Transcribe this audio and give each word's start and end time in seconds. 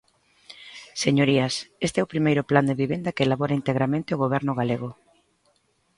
Señorías, 1.03 1.53
este 1.85 1.97
é 1.99 2.03
o 2.05 2.11
primeiro 2.13 2.47
Plan 2.49 2.65
de 2.69 2.79
vivenda 2.83 3.13
que 3.15 3.25
elabora 3.27 3.57
integramente 3.61 4.13
o 4.15 4.21
Goberno 4.23 4.53
galego. 4.59 4.89